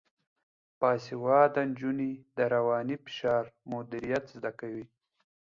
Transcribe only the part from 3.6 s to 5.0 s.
مدیریت زده کوي.